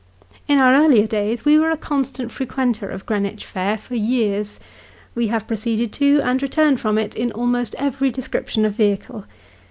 [0.47, 4.59] In our earlier days, we were a constant frequenter of Greenwich Fair, for years.
[5.13, 9.25] Wo have proceeded to, and returned from it, in almost every description of vehicle.